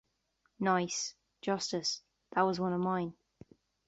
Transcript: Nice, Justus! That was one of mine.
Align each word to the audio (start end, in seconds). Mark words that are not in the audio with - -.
Nice, 0.59 1.13
Justus! 1.43 2.01
That 2.31 2.41
was 2.47 2.59
one 2.59 2.73
of 2.73 2.79
mine. 2.81 3.13